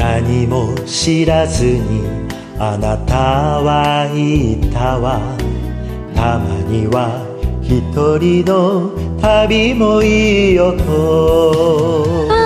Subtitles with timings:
[0.00, 2.00] 何も知らずに
[2.58, 5.20] あなたは言ったわ。
[6.14, 7.20] たまには
[7.62, 12.39] 一人の旅もいいよと。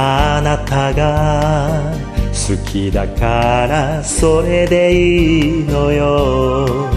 [0.00, 1.92] あなたが
[2.30, 6.88] 好きだからそれでいいのよ。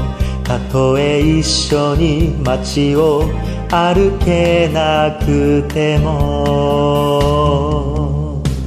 [0.44, 3.24] たとえ一緒に街を
[3.72, 6.12] 歩けなくても。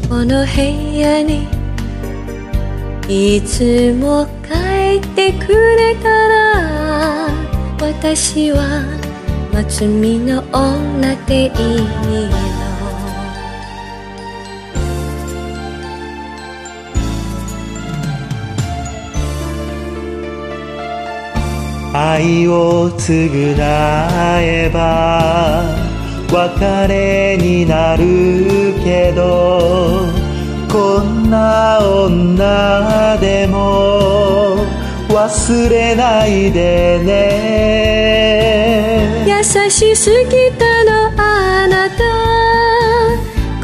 [0.09, 0.53] この部
[0.98, 1.47] 屋に
[3.09, 7.31] いつも帰ってくれたら
[7.81, 8.83] 私は
[9.53, 12.54] 松見の女でいいの
[21.97, 23.55] 愛を償
[24.41, 25.62] えば
[26.28, 30.09] 別れになるけど
[30.69, 34.56] こんな女でも
[35.09, 38.35] 忘れないでね。
[39.29, 42.02] 優しすぎたのあなた。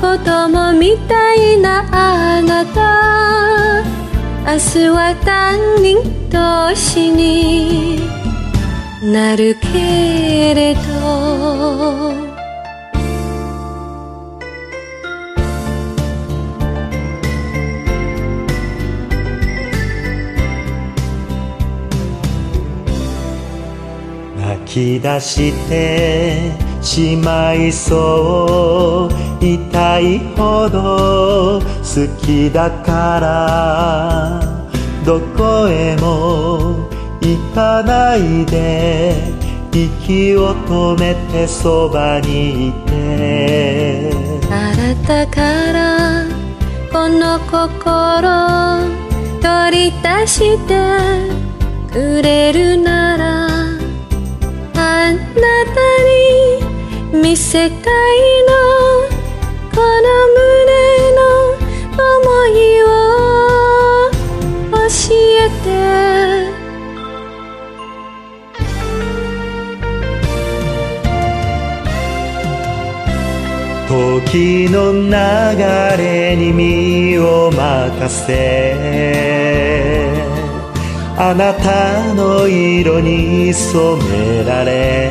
[0.00, 3.82] 子供みたいなあなた。
[4.52, 5.98] 明日は担任
[6.30, 8.19] 同士に
[9.02, 10.80] なるけれど。
[24.36, 29.08] 泣き出してしまいそ
[29.40, 29.44] う。
[29.44, 34.40] 痛いほど好きだから。
[35.06, 36.89] どこへも
[37.20, 39.40] 行かないで。
[39.72, 44.10] 息を止めてそばにいて。
[44.50, 46.24] あなたから
[46.92, 48.28] この心
[49.40, 50.74] 取り出して
[51.92, 53.48] くれるならあ
[54.74, 55.80] なた
[57.14, 57.80] に見せたいの。
[59.72, 60.29] この
[73.90, 75.10] 時の流
[76.00, 78.76] れに身を任せ
[81.18, 85.10] あなたの色に染められ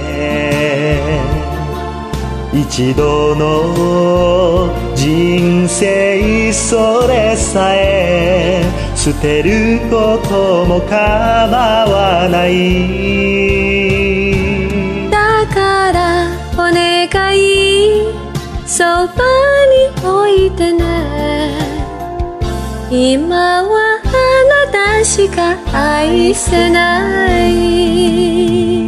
[2.54, 8.64] 一度の人生それさえ
[8.96, 13.29] 捨てることも構わない。
[18.80, 19.12] そば
[19.68, 21.52] に置いてね。
[22.90, 24.08] 今はあ
[24.68, 28.79] なたしか愛せない。